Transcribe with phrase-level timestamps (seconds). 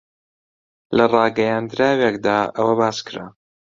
[0.97, 3.27] لە ڕاگەیەندراوێکدا ئەوە باس کرا